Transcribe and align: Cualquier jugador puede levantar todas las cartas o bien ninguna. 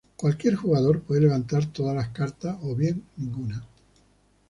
Cualquier 0.15 0.55
jugador 0.55 1.03
puede 1.03 1.21
levantar 1.21 1.67
todas 1.67 1.95
las 1.95 2.07
cartas 2.09 2.57
o 2.63 2.73
bien 2.75 3.03
ninguna. 3.17 3.63